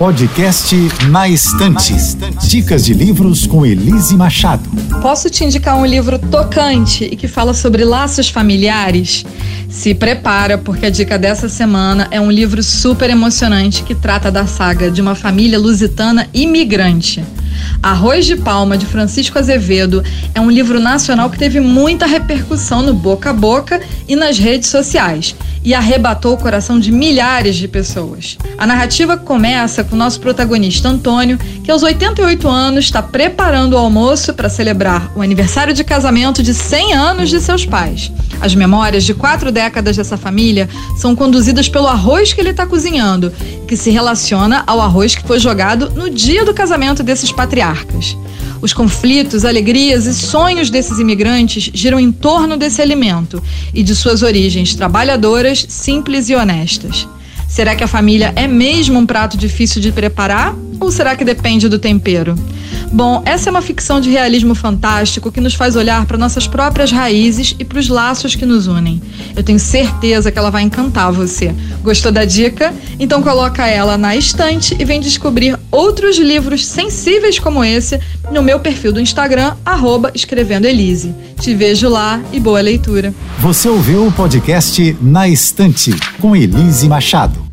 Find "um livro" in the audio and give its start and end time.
5.76-6.18, 12.18-12.62, 20.40-20.80